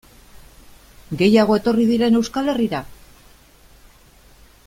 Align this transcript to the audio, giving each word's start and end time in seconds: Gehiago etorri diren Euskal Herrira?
Gehiago 1.19 1.57
etorri 1.59 1.85
diren 1.91 2.17
Euskal 2.21 2.51
Herrira? 2.55 2.81